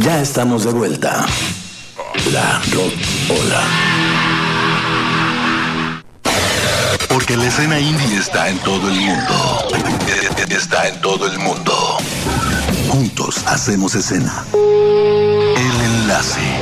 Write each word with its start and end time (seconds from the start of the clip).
Ya 0.00 0.20
estamos 0.20 0.64
de 0.64 0.72
vuelta. 0.72 1.26
La 2.32 2.60
Rocola. 2.72 3.62
Porque 7.08 7.36
la 7.36 7.46
escena 7.46 7.80
indie 7.80 8.16
está 8.16 8.48
en 8.48 8.58
todo 8.60 8.88
el 8.88 9.00
mundo. 9.00 9.68
Está 10.48 10.88
en 10.88 11.00
todo 11.00 11.26
el 11.26 11.38
mundo. 11.38 11.98
Juntos 12.88 13.42
hacemos 13.46 13.94
escena. 13.96 14.44
El 14.54 15.80
enlace. 15.80 16.57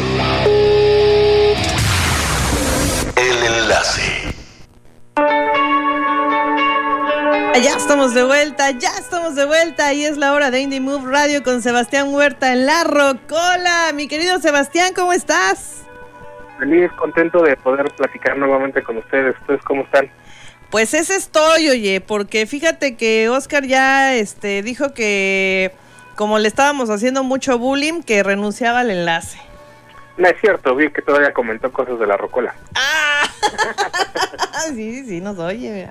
Ya 7.62 7.74
estamos 7.74 8.12
de 8.12 8.22
vuelta, 8.22 8.70
ya 8.72 8.90
estamos 8.98 9.34
de 9.34 9.46
vuelta 9.46 9.94
y 9.94 10.04
es 10.04 10.18
la 10.18 10.34
hora 10.34 10.50
de 10.50 10.60
Indie 10.60 10.78
Move 10.78 11.10
Radio 11.10 11.42
con 11.42 11.62
Sebastián 11.62 12.12
Huerta 12.12 12.52
en 12.52 12.66
la 12.66 12.84
Rocola. 12.84 13.92
Mi 13.94 14.08
querido 14.08 14.38
Sebastián, 14.40 14.92
¿cómo 14.94 15.14
estás? 15.14 15.82
Feliz, 16.58 16.92
contento 16.98 17.42
de 17.42 17.56
poder 17.56 17.86
platicar 17.96 18.36
nuevamente 18.36 18.82
con 18.82 18.98
ustedes. 18.98 19.34
¿Ustedes 19.40 19.62
cómo 19.62 19.84
están? 19.84 20.10
Pues 20.68 20.92
ese 20.92 21.16
estoy, 21.16 21.70
oye, 21.70 22.02
porque 22.02 22.44
fíjate 22.46 22.94
que 22.94 23.30
Oscar 23.30 23.64
ya 23.64 24.14
este, 24.14 24.60
dijo 24.60 24.92
que 24.92 25.72
como 26.14 26.38
le 26.38 26.48
estábamos 26.48 26.90
haciendo 26.90 27.24
mucho 27.24 27.58
bullying, 27.58 28.02
que 28.02 28.22
renunciaba 28.22 28.80
al 28.80 28.90
enlace. 28.90 29.38
No 30.18 30.28
es 30.28 30.38
cierto, 30.42 30.76
vi 30.76 30.90
que 30.90 31.00
todavía 31.00 31.32
comentó 31.32 31.72
cosas 31.72 31.98
de 31.98 32.06
la 32.06 32.18
rocola. 32.18 32.54
¡Ah! 32.74 33.22
sí, 34.74 35.06
sí, 35.06 35.22
nos 35.22 35.38
oye. 35.38 35.88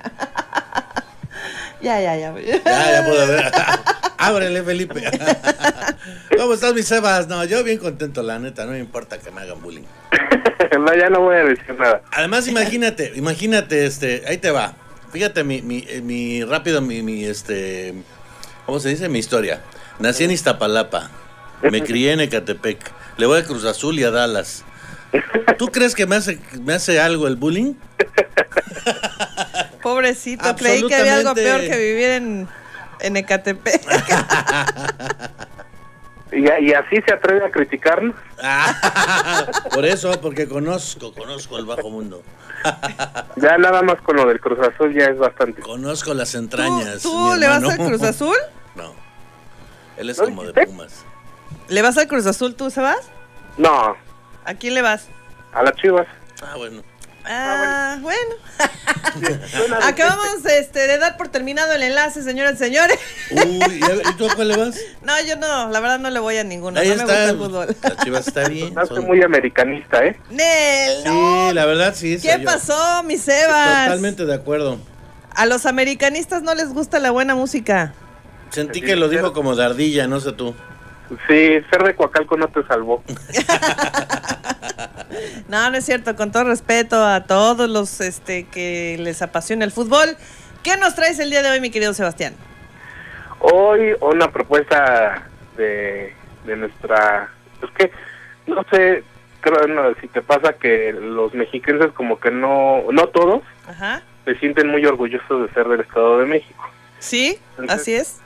Ya, 1.86 2.02
ya, 2.02 2.16
ya. 2.18 2.34
Ya, 2.66 2.92
ya 2.92 3.06
puedo 3.06 3.28
ver. 3.28 3.52
Ábrele, 4.18 4.64
Felipe. 4.64 5.04
¿Cómo 6.38 6.54
estás, 6.56 6.74
mi 6.74 6.82
Sebas? 6.82 7.28
No, 7.28 7.44
yo 7.46 7.64
bien 7.64 7.78
contento, 7.78 8.24
la 8.24 8.40
neta, 8.40 8.66
no 8.66 8.72
me 8.72 8.80
importa 8.80 9.20
que 9.20 9.30
me 9.30 9.42
hagan 9.42 9.62
bullying. 9.62 9.84
no, 10.80 10.96
ya 10.96 11.10
no 11.10 11.22
voy 11.22 11.36
a 11.36 11.44
decir 11.46 11.76
nada. 11.78 12.02
Además, 12.12 12.48
imagínate, 12.48 13.12
imagínate, 13.16 13.86
este, 13.86 14.24
ahí 14.28 14.38
te 14.38 14.50
va. 14.50 14.74
Fíjate 15.12 15.44
mi, 15.44 15.62
mi, 15.62 15.86
eh, 15.88 16.02
mi 16.02 16.44
rápido, 16.44 16.82
mi, 16.82 17.04
mi, 17.04 17.24
este, 17.24 17.94
¿cómo 18.66 18.80
se 18.80 18.90
dice? 18.90 19.08
Mi 19.08 19.20
historia. 19.20 19.62
Nací 20.00 20.24
en 20.24 20.32
Iztapalapa, 20.32 21.12
me 21.62 21.84
crié 21.84 22.12
en 22.12 22.20
Ecatepec, 22.20 22.80
le 23.18 23.28
voy 23.28 23.40
a 23.40 23.44
Cruz 23.44 23.64
Azul 23.64 23.98
y 24.00 24.04
a 24.04 24.12
Dallas. 24.12 24.66
¿Tú 25.58 25.68
crees 25.68 25.96
que 25.96 26.06
me 26.06 26.18
hace, 26.18 26.40
me 26.62 26.74
hace 26.74 27.00
algo 27.00 27.28
el 27.28 27.38
bullying? 27.38 27.76
Pobrecito, 29.82 30.56
creí 30.56 30.86
que 30.88 30.96
había 30.96 31.16
algo 31.16 31.34
peor 31.36 31.62
que 31.62 31.78
vivir 31.78 32.10
en, 32.10 32.48
en 33.00 33.18
Ecatepec. 33.18 33.82
¿Y, 36.32 36.40
¿Y, 36.40 36.74
así 36.74 36.98
se 37.08 37.14
atreve 37.14 37.46
a 37.46 37.52
criticarnos? 37.52 38.16
por 39.74 39.86
eso, 39.86 40.20
porque 40.20 40.48
conozco, 40.48 41.14
conozco 41.14 41.58
el 41.58 41.66
bajo 41.66 41.90
mundo. 41.90 42.24
ya 43.38 43.58
nada 43.58 43.82
más 43.84 44.02
con 44.02 44.18
lo 44.18 44.26
del 44.26 44.40
Cruz 44.42 44.60
Azul 44.60 44.94
ya 44.94 45.06
es 45.06 45.18
bastante. 45.18 45.62
Conozco 45.62 46.14
las 46.14 46.36
entrañas. 46.36 47.04
¿Tú, 47.04 47.12
tú 47.12 47.36
le 47.40 47.48
vas 47.48 47.64
al 47.64 47.78
Cruz 47.78 48.02
Azul? 48.02 48.36
No. 48.76 48.94
Él 49.98 50.10
es 50.10 50.20
como 50.20 50.44
de 50.44 50.66
Pumas. 50.66 51.06
¿Le 51.70 51.82
vas 51.82 51.98
al 51.98 52.08
Cruz 52.08 52.26
Azul 52.26 52.56
tú, 52.56 52.70
Sebas? 52.70 53.10
No. 53.58 53.96
¿A 54.44 54.54
quién 54.56 54.74
le 54.74 54.82
vas? 54.82 55.08
A 55.54 55.64
las 55.64 55.76
Chivas. 55.76 56.08
Ah, 56.44 56.56
bueno. 56.58 56.84
Ah, 57.24 57.56
bueno. 57.58 57.75
Bueno. 58.02 58.36
Acabamos 59.84 60.46
este, 60.46 60.88
de 60.88 60.98
dar 60.98 61.18
por 61.18 61.30
terminado 61.30 61.74
el 61.74 61.84
enlace, 61.84 62.24
señoras 62.24 62.56
y 62.56 62.58
señores. 62.58 63.00
Uy, 63.32 63.60
¿y 63.60 64.14
tú 64.18 64.30
a 64.30 64.36
cuál 64.36 64.50
le 64.50 64.58
vas? 64.58 64.80
No, 65.04 65.14
yo 65.28 65.36
no, 65.36 65.70
la 65.70 65.80
verdad 65.80 66.00
no 66.00 66.10
le 66.10 66.20
voy 66.20 66.38
a 66.38 66.44
ninguno. 66.44 66.80
Ahí 66.80 66.88
no 66.90 66.96
está, 66.96 67.06
me 67.06 67.14
gusta 67.14 67.30
el 67.30 67.38
fútbol. 67.38 67.76
La 67.84 68.04
Chivas 68.04 68.28
está 68.28 68.48
bien. 68.48 68.68
Estás 68.68 68.92
muy 68.92 69.22
americanista, 69.22 70.06
¿eh? 70.06 70.20
Nel, 70.30 71.04
Sí, 71.04 71.54
la 71.54 71.66
verdad 71.66 71.94
sí. 71.96 72.18
¿Qué 72.22 72.40
pasó, 72.40 73.04
mi 73.04 73.18
Sebas? 73.18 73.86
Totalmente 73.86 74.26
de 74.26 74.34
acuerdo. 74.34 74.80
A 75.32 75.46
los 75.46 75.66
americanistas 75.66 76.42
no 76.44 76.56
les 76.56 76.70
gusta 76.70 77.00
la 77.00 77.12
buena 77.12 77.36
música. 77.36 77.94
Sentí 78.50 78.82
que 78.82 78.96
lo 78.96 79.10
dijo 79.10 79.34
como 79.34 79.56
de 79.56 79.66
ardilla, 79.66 80.08
no 80.08 80.20
sé 80.20 80.32
tú. 80.32 80.56
Sí, 81.28 81.62
ser 81.70 81.84
de 81.84 81.96
Coacalco 81.96 82.36
no 82.38 82.48
te 82.48 82.64
salvó. 82.64 83.04
No, 85.48 85.70
no 85.70 85.78
es 85.78 85.86
cierto. 85.86 86.16
Con 86.16 86.32
todo 86.32 86.46
respeto 86.46 87.04
a 87.04 87.26
todos 87.26 87.70
los 87.70 88.02
este, 88.02 88.46
que 88.46 88.98
les 89.00 89.22
apasiona 89.22 89.66
el 89.66 89.72
fútbol. 89.72 90.18
¿Qué 90.64 90.78
nos 90.78 90.96
traes 90.96 91.20
el 91.20 91.30
día 91.30 91.42
de 91.44 91.52
hoy, 91.52 91.62
mi 91.62 91.70
querido 91.70 91.94
Sebastián? 91.94 92.34
Hoy 93.40 93.96
una 94.02 94.32
propuesta 94.32 95.28
de, 95.58 96.14
de 96.46 96.56
nuestra... 96.56 97.30
Es 97.62 97.70
que, 97.72 97.92
no 98.48 98.64
sé, 98.72 99.04
creo 99.42 99.68
no, 99.68 99.94
si 100.02 100.08
te 100.08 100.22
pasa 100.22 100.54
que 100.54 100.92
los 100.92 101.34
mexicanos 101.36 101.92
como 101.94 102.20
que 102.20 102.32
no, 102.32 102.84
no 102.92 103.08
todos, 103.08 103.44
Ajá. 103.68 104.02
se 104.26 104.36
sienten 104.40 104.68
muy 104.68 104.86
orgullosos 104.86 105.48
de 105.48 105.54
ser 105.54 105.68
del 105.68 105.82
Estado 105.82 106.20
de 106.20 106.26
México. 106.26 106.70
Sí, 106.98 107.40
Entonces, 107.52 107.80
así 107.80 107.94
es. 107.94 108.22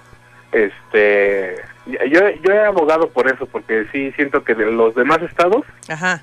Este, 0.54 1.58
yo, 1.86 2.30
yo 2.30 2.54
he 2.54 2.66
abogado 2.66 3.10
por 3.10 3.28
eso, 3.28 3.46
porque 3.46 3.86
sí 3.92 4.12
siento 4.14 4.44
que 4.44 4.56
de 4.56 4.72
los 4.72 4.96
demás 4.96 5.22
estados, 5.22 5.66
Ajá. 5.90 6.22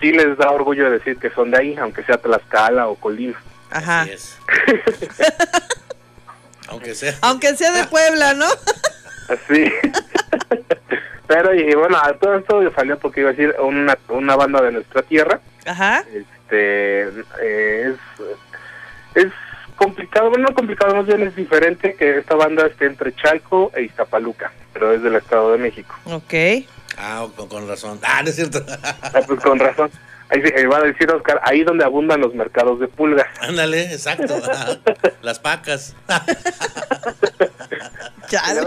Sí 0.00 0.12
les 0.12 0.36
da 0.36 0.50
orgullo 0.50 0.90
decir 0.90 1.18
que 1.18 1.30
son 1.30 1.50
de 1.50 1.58
ahí, 1.58 1.76
aunque 1.76 2.02
sea 2.04 2.18
Tlaxcala 2.18 2.88
o 2.88 2.96
Colima. 2.96 3.40
Ajá. 3.70 4.02
Así 4.02 4.10
es. 4.12 4.38
aunque 6.68 6.94
sea. 6.94 7.14
Aunque 7.22 7.56
sea 7.56 7.72
de 7.72 7.84
Puebla, 7.84 8.34
¿no? 8.34 8.46
Sí. 9.46 9.70
Pero 11.26 11.54
y 11.54 11.74
bueno, 11.74 11.98
todo 12.20 12.36
esto 12.36 12.72
salió 12.74 12.98
porque 12.98 13.20
iba 13.20 13.30
a 13.30 13.32
decir 13.34 13.54
una, 13.60 13.98
una 14.08 14.36
banda 14.36 14.62
de 14.62 14.72
nuestra 14.72 15.02
tierra. 15.02 15.40
Ajá. 15.66 16.02
Este, 16.12 17.08
eh, 17.42 17.92
es, 17.92 19.26
es 19.26 19.32
complicado, 19.76 20.30
bueno, 20.30 20.48
no 20.48 20.54
complicado, 20.54 20.94
más 20.96 21.06
bien 21.06 21.22
es 21.22 21.36
diferente 21.36 21.94
que 21.94 22.18
esta 22.18 22.34
banda 22.34 22.66
esté 22.66 22.86
entre 22.86 23.14
Chalco 23.14 23.70
e 23.74 23.82
Iztapaluca, 23.82 24.52
pero 24.72 24.92
es 24.92 25.02
del 25.02 25.16
Estado 25.16 25.52
de 25.52 25.58
México. 25.58 25.94
Ok. 26.06 26.34
Ah, 26.98 27.26
con, 27.36 27.48
con 27.48 27.68
razón. 27.68 28.00
Ah, 28.02 28.22
no 28.22 28.30
es 28.30 28.36
cierto. 28.36 28.64
Ah, 28.82 29.20
pues 29.26 29.40
con 29.40 29.58
razón. 29.58 29.90
Ahí 30.30 30.42
se 30.42 30.66
va 30.66 30.78
a 30.78 30.82
decir 30.82 31.10
Oscar, 31.10 31.40
ahí 31.42 31.62
donde 31.62 31.84
abundan 31.84 32.20
los 32.20 32.34
mercados 32.34 32.78
de 32.80 32.88
pulgas. 32.88 33.26
Ándale, 33.40 33.92
exacto. 33.92 34.40
Las 35.22 35.38
pacas. 35.38 35.96
Chale. 38.28 38.60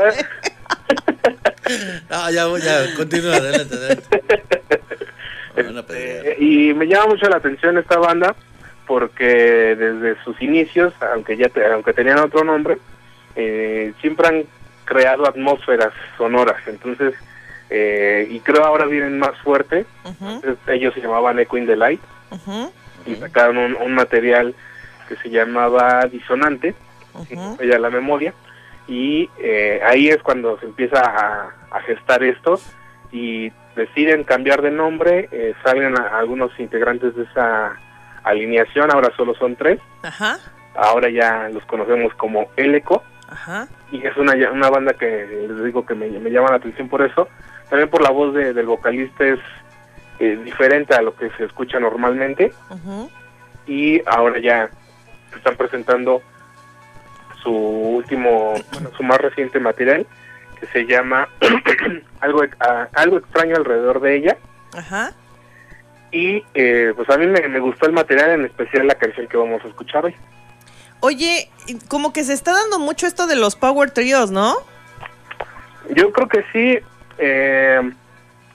No, 2.10 2.32
ya, 2.32 2.48
ya, 2.58 2.96
continúa, 2.96 3.36
adelante, 3.36 3.76
adelante. 3.76 4.24
Eh, 5.94 6.38
y 6.40 6.74
me 6.74 6.88
llama 6.88 7.08
mucho 7.08 7.30
la 7.30 7.38
atención 7.38 7.78
esta 7.78 8.00
banda 8.00 8.36
porque 8.88 9.76
desde 9.76 10.22
sus 10.24 10.42
inicios, 10.42 10.94
aunque 11.14 11.38
ya 11.38 11.50
te, 11.50 11.64
aunque 11.72 11.94
tenían 11.94 12.20
otro 12.20 12.44
nombre, 12.44 12.78
eh, 13.36 13.94
siempre 14.02 14.28
han 14.28 14.44
creado 14.86 15.28
atmósferas 15.28 15.94
sonoras. 16.18 16.58
Entonces, 16.68 17.14
eh, 17.74 18.28
y 18.30 18.42
creo 18.42 18.66
ahora 18.66 18.86
vienen 18.86 19.18
más 19.18 19.38
fuerte. 19.40 19.86
Uh 20.04 20.10
-huh. 20.10 20.36
Entonces, 20.36 20.58
ellos 20.68 20.94
se 20.94 21.00
llamaban 21.00 21.40
Echo 21.40 21.58
in 21.58 21.66
the 21.66 21.78
Light 21.78 22.02
uh 22.30 22.36
-huh. 22.36 22.72
y 23.06 23.16
sacaron 23.16 23.58
un, 23.58 23.76
un, 23.76 23.94
material 23.94 24.54
que 25.08 25.16
se 25.16 25.30
llamaba 25.30 26.06
Disonante, 26.08 26.76
ya 27.64 27.80
la 27.80 27.90
memoria. 27.90 28.34
Y 28.88 29.30
eh, 29.40 29.80
ahí 29.86 30.10
es 30.10 30.22
cuando 30.22 30.60
se 30.60 30.66
empieza 30.66 31.00
a, 31.00 31.56
a, 31.72 31.82
gestar 31.84 32.24
esto 32.24 32.60
y 33.12 33.54
deciden 33.78 34.26
cambiar 34.26 34.62
de 34.62 34.72
nombre, 34.72 35.30
eh, 35.32 35.54
salen 35.64 35.98
a, 35.98 36.20
algunos 36.20 36.52
integrantes 36.60 37.16
de 37.16 37.24
esa 37.24 37.78
alineación, 38.24 38.92
ahora 38.92 39.16
solo 39.16 39.34
son 39.36 39.56
tres. 39.56 39.80
Ajá. 40.04 40.40
Ahora 40.76 41.10
ya 41.10 41.48
los 41.54 41.64
conocemos 41.66 42.14
como 42.16 42.50
El 42.58 42.76
Eco. 42.76 43.02
Ajá. 43.30 43.70
Y 43.94 44.06
es 44.06 44.18
una, 44.18 44.34
una 44.52 44.70
banda 44.70 44.94
que 44.94 45.48
les 45.48 45.64
digo 45.64 45.86
que 45.86 45.96
me, 45.96 46.10
me 46.10 46.30
llama 46.32 46.50
la 46.50 46.58
atención 46.58 46.90
por 46.90 47.02
eso. 47.02 47.30
También 47.72 47.90
por 47.90 48.02
la 48.02 48.10
voz 48.10 48.34
de, 48.34 48.54
del 48.54 48.66
vocalista 48.66 49.26
es 49.26 49.40
eh, 50.20 50.38
diferente 50.44 50.94
a 50.94 51.02
lo 51.02 51.16
que 51.16 51.30
se 51.38 51.46
escucha 51.46 51.80
normalmente. 51.80 52.52
Uh 52.70 52.76
-huh. 52.76 53.10
Y 53.66 54.02
ahora 54.06 54.42
ya 54.42 54.70
están 55.34 55.56
presentando 55.56 56.22
su 57.42 57.50
último, 57.50 58.56
bueno, 58.74 58.92
su 58.98 59.04
más 59.04 59.20
reciente 59.20 59.62
material 59.62 60.06
que 60.60 60.68
se 60.68 60.86
llama 60.86 61.30
algo, 62.20 62.44
a, 62.60 62.90
algo 62.94 63.20
extraño 63.20 63.56
alrededor 63.56 64.02
de 64.02 64.18
ella. 64.18 64.38
Ajá. 64.78 65.14
Y 66.12 66.44
eh, 66.54 66.92
pues 66.94 67.10
a 67.10 67.18
mí 67.18 67.26
me, 67.26 67.48
me, 67.48 67.60
gustó 67.62 67.86
el 67.86 67.94
material, 67.94 68.32
en 68.32 68.46
especial 68.48 68.86
la 68.86 68.96
canción 68.96 69.28
que 69.28 69.38
vamos 69.38 69.64
a 69.64 69.70
escuchar 69.70 70.04
hoy. 70.04 70.16
Oye, 71.00 71.50
como 71.88 72.12
que 72.12 72.26
se 72.26 72.34
está 72.34 72.52
dando 72.52 72.80
mucho 72.80 73.08
esto 73.08 73.28
de 73.28 73.38
los 73.38 73.56
Power 73.56 73.92
Trios, 73.92 74.30
¿no? 74.30 74.58
Yo 75.96 76.12
creo 76.12 76.28
que 76.28 76.44
sí. 76.52 76.86
Eh, 77.22 77.80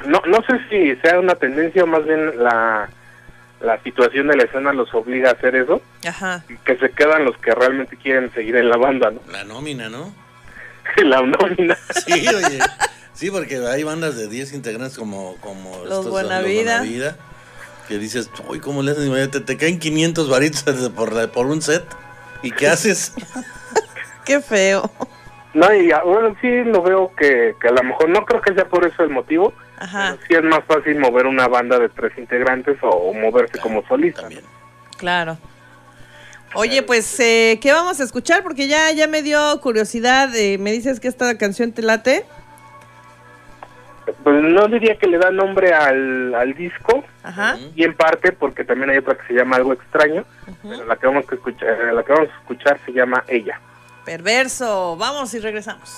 no, 0.07 0.21
no 0.27 0.39
sé 0.47 0.59
si 0.69 0.97
sea 1.01 1.19
una 1.21 1.35
tendencia 1.37 1.85
o 1.85 1.87
más 1.87 2.05
bien 2.05 2.43
la, 2.43 2.89
la 3.61 3.83
situación 3.83 4.27
de 4.29 4.37
la 4.37 4.43
escena 4.45 4.73
los 4.73 4.93
obliga 4.95 5.31
a 5.31 5.33
hacer 5.33 5.57
eso. 5.57 5.81
Ajá. 6.07 6.45
Que 6.65 6.77
se 6.77 6.91
quedan 6.91 7.25
los 7.25 7.37
que 7.39 7.53
realmente 7.55 7.97
quieren 7.97 8.33
seguir 8.35 8.57
en 8.57 8.69
la 8.69 8.77
banda, 8.77 9.11
¿no? 9.11 9.21
La 9.33 9.45
nómina, 9.45 9.89
¿no? 9.89 10.13
la 11.05 11.23
nómina. 11.23 11.77
Sí, 12.07 12.27
oye. 12.29 12.59
Sí, 13.15 13.31
porque 13.31 13.57
hay 13.67 13.83
bandas 13.83 14.17
de 14.17 14.29
10 14.29 14.53
integrantes 14.53 14.99
como, 14.99 15.37
como 15.41 15.85
Los 15.87 16.11
Buena 16.11 16.41
Vida. 16.41 16.83
Vida, 16.83 17.17
que 17.89 17.99
dices, 17.99 18.29
uy, 18.49 18.61
¿cómo 18.61 18.83
le 18.83 18.91
haces? 18.93 19.31
Te, 19.31 19.41
te 19.41 19.57
caen 19.57 19.79
500 19.79 20.29
varitos 20.29 20.63
por, 20.97 21.13
la- 21.15 21.29
por 21.29 21.47
un 21.47 21.63
set. 21.63 21.85
¿Y 22.43 22.51
qué 22.51 22.69
haces? 22.69 23.15
Qué 24.27 24.41
feo. 24.43 24.91
No, 25.57 25.73
y 25.75 25.91
bueno, 26.05 26.37
sí 26.43 26.65
lo 26.65 26.83
veo 26.83 27.13
que, 27.17 27.55
que 27.59 27.69
a 27.69 27.73
lo 27.73 27.83
mejor 27.83 28.11
no 28.11 28.27
creo 28.27 28.43
que 28.43 28.53
sea 28.53 28.67
por 28.69 28.85
eso 28.87 29.03
el 29.03 29.09
motivo. 29.09 29.55
Ajá, 29.79 30.17
pero 30.19 30.27
sí 30.29 30.35
es 30.35 30.43
más 30.43 30.65
fácil 30.67 30.99
mover 30.99 31.27
una 31.27 31.49
banda 31.49 31.79
de 31.79 31.89
tres 31.89 32.13
integrantes 32.19 32.77
o, 32.83 32.89
o 32.91 33.15
moverse 33.15 33.59
como 33.59 33.83
solista. 33.87 34.21
También. 34.23 34.45
claro. 34.99 35.39
Oye, 36.55 36.83
pues, 36.83 37.19
eh, 37.21 37.59
¿qué 37.61 37.73
vamos 37.73 38.01
a 38.01 38.05
escuchar? 38.05 38.43
Porque 38.43 38.69
ya, 38.69 38.91
ya 38.93 39.07
me 39.09 39.21
dio 39.23 39.61
curiosidad. 39.61 40.35
eh, 40.37 40.57
me 40.59 40.73
dices 40.73 41.01
que 41.01 41.09
esta 41.09 41.37
canción 41.37 41.73
te 41.73 41.83
late. 41.83 42.25
Pues 44.23 44.43
no 44.43 44.69
diría 44.69 44.97
que 44.97 45.07
le 45.09 45.19
da 45.19 45.31
nombre 45.31 45.73
al, 45.75 46.35
al 46.35 46.55
disco, 46.55 47.03
Ajá. 47.25 47.57
y 47.75 47.83
en 47.83 47.95
parte 47.95 48.31
porque 48.33 48.63
también 48.65 48.91
hay 48.91 48.99
otra 48.99 49.17
que 49.17 49.27
se 49.27 49.35
llama 49.35 49.57
Algo 49.57 49.73
Extraño, 49.73 50.25
pero 50.63 50.85
la 50.85 50.97
que 50.97 51.07
vamos 51.09 51.25
a 51.31 51.35
escuchar, 51.35 51.77
la 51.93 52.03
que 52.05 52.13
vamos 52.13 52.29
a 52.31 52.39
escuchar 52.41 52.79
se 52.87 52.93
llama 52.93 53.25
Ella. 53.27 53.59
Perverso. 54.07 54.97
Vamos 54.97 55.35
y 55.35 55.41
regresamos. 55.41 55.91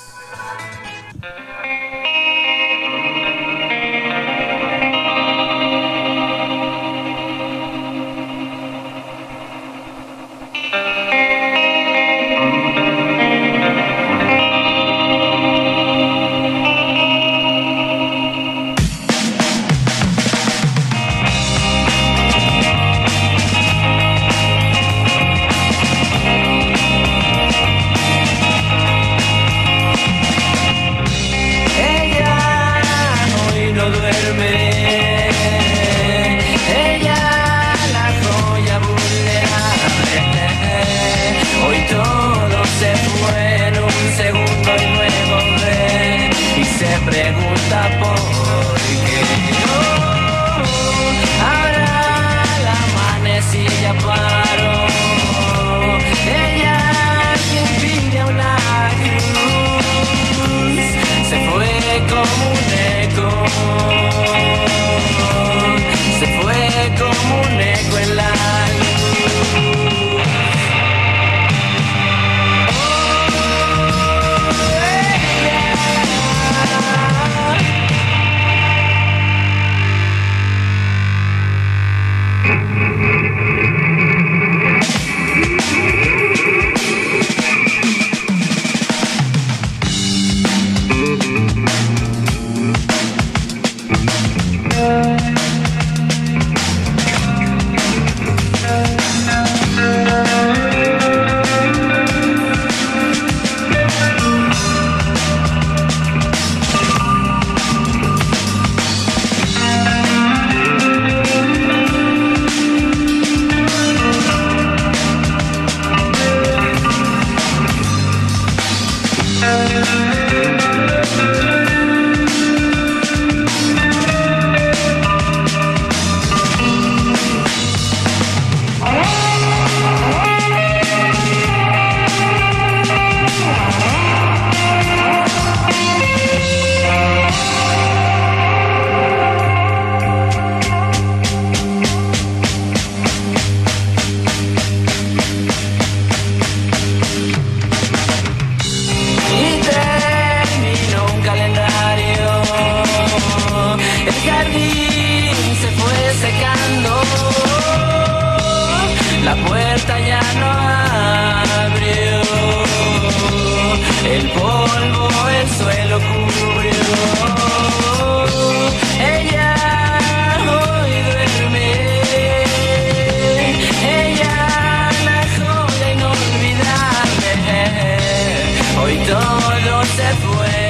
Todo 179.21 179.85
se 179.85 180.15
fue 180.17 180.68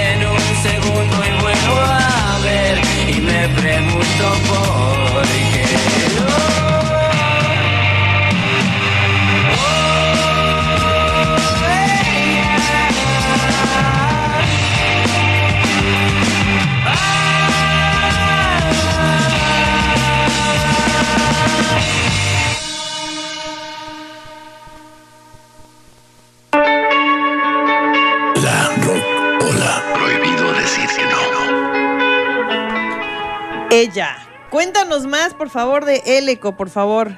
Ella. 33.70 34.16
Cuéntanos 34.50 35.06
más, 35.06 35.34
por 35.34 35.50
favor, 35.50 35.84
de 35.84 36.02
Eleco, 36.06 36.56
por 36.56 36.70
favor. 36.70 37.10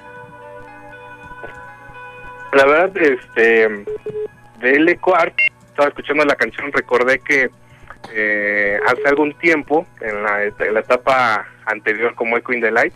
La 2.53 2.67
verdad, 2.67 2.97
este, 2.97 3.69
de 4.59 4.73
L. 4.73 4.97
Quark, 4.99 5.35
estaba 5.69 5.89
escuchando 5.89 6.25
la 6.25 6.35
canción, 6.35 6.73
recordé 6.73 7.21
que 7.21 7.51
eh, 8.13 8.81
hace 8.85 9.09
algún 9.09 9.33
tiempo, 9.35 9.87
en 10.01 10.23
la, 10.25 10.45
en 10.45 10.75
la 10.75 10.81
etapa 10.81 11.47
anterior 11.67 12.15
como 12.17 12.37
Echo 12.37 12.53
in 12.53 12.61
the 12.61 12.73
Light, 12.73 12.93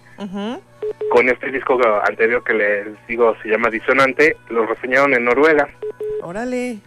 con 1.10 1.28
este 1.28 1.52
disco 1.52 1.78
anterior 2.04 2.42
que 2.42 2.54
les 2.54 3.06
digo 3.06 3.36
se 3.40 3.48
llama 3.48 3.70
Disonante, 3.70 4.36
lo 4.48 4.66
reseñaron 4.66 5.14
en 5.14 5.24
Noruega. 5.24 5.68
Órale. 6.22 6.78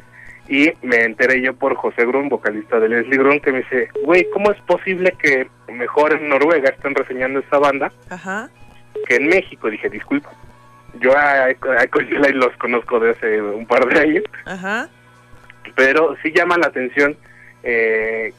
Y 0.49 0.71
me 0.81 1.03
enteré 1.03 1.41
yo 1.41 1.53
por 1.55 1.75
José 1.75 2.05
Grun, 2.05 2.29
vocalista 2.29 2.79
de 2.79 2.87
Leslie 2.89 3.17
Grun, 3.17 3.39
que 3.41 3.51
me 3.51 3.59
dice, 3.59 3.89
güey, 4.03 4.25
¿cómo 4.31 4.51
es 4.51 4.59
posible 4.61 5.13
que 5.21 5.47
mejor 5.71 6.13
en 6.13 6.29
Noruega 6.29 6.69
estén 6.69 6.95
reseñando 6.95 7.39
esta 7.39 7.59
banda 7.59 7.91
Ajá. 8.09 8.49
que 9.07 9.15
en 9.17 9.27
México? 9.27 9.69
Dije, 9.69 9.89
disculpa. 9.89 10.29
Yo 10.99 11.15
a 11.17 11.45
a 11.45 11.51
los 12.33 12.57
conozco 12.57 12.99
de 12.99 13.11
hace 13.11 13.41
un 13.41 13.65
par 13.67 13.85
de 13.87 13.99
años, 13.99 14.23
Ajá. 14.45 14.89
pero 15.75 16.15
sí 16.23 16.31
llama 16.33 16.57
la 16.57 16.67
atención 16.67 17.15
eh, 17.63 18.33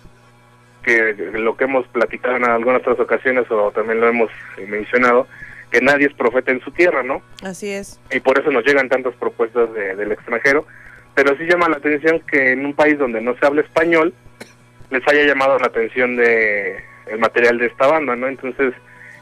que 0.82 1.12
lo 1.34 1.56
que 1.56 1.64
hemos 1.64 1.86
platicado 1.88 2.36
en 2.36 2.44
algunas 2.46 2.80
otras 2.80 2.98
ocasiones 3.00 3.44
o 3.50 3.70
también 3.72 4.00
lo 4.00 4.08
hemos 4.08 4.30
mencionado, 4.66 5.26
que 5.70 5.82
nadie 5.82 6.06
es 6.06 6.14
profeta 6.14 6.50
en 6.50 6.60
su 6.62 6.70
tierra, 6.70 7.02
¿no? 7.02 7.20
Así 7.44 7.68
es. 7.70 8.00
Y 8.10 8.20
por 8.20 8.38
eso 8.40 8.50
nos 8.50 8.64
llegan 8.64 8.88
tantas 8.88 9.14
propuestas 9.16 9.70
de- 9.74 9.94
del 9.94 10.12
extranjero, 10.12 10.66
pero 11.18 11.36
sí 11.36 11.46
llama 11.46 11.68
la 11.68 11.78
atención 11.78 12.20
que 12.30 12.52
en 12.52 12.64
un 12.64 12.74
país 12.74 12.96
donde 12.96 13.20
no 13.20 13.34
se 13.36 13.44
habla 13.44 13.62
español 13.62 14.14
les 14.88 15.08
haya 15.08 15.24
llamado 15.24 15.58
la 15.58 15.66
atención 15.66 16.14
de 16.14 16.76
el 17.06 17.18
material 17.18 17.58
de 17.58 17.66
esta 17.66 17.88
banda, 17.88 18.14
¿no? 18.14 18.28
Entonces 18.28 18.72